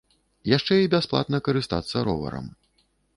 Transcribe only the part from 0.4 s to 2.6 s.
Яшчэ і бясплатна карыстацца роварам.